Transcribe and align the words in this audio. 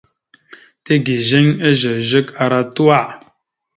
Tigizeŋ 0.85 1.45
ezœzœk 1.69 2.27
ara 2.43 2.61
tuwa. 2.75 3.01